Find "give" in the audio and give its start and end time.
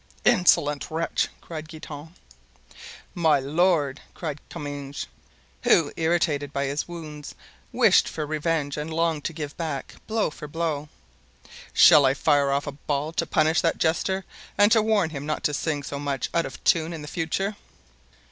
9.31-9.55